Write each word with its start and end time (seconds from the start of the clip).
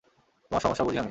তোমার 0.51 0.61
সমস্যা 0.61 0.83
বুঝি 0.83 0.91
আমি। 0.91 0.99